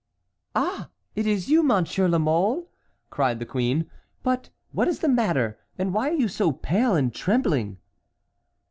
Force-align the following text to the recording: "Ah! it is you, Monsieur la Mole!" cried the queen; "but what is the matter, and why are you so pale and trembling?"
"Ah! 0.55 0.89
it 1.15 1.27
is 1.27 1.47
you, 1.47 1.61
Monsieur 1.61 2.07
la 2.07 2.17
Mole!" 2.17 2.67
cried 3.11 3.37
the 3.37 3.45
queen; 3.45 3.87
"but 4.23 4.49
what 4.71 4.87
is 4.87 4.97
the 5.01 5.07
matter, 5.07 5.59
and 5.77 5.93
why 5.93 6.09
are 6.09 6.13
you 6.13 6.27
so 6.27 6.51
pale 6.51 6.95
and 6.95 7.13
trembling?" 7.13 7.77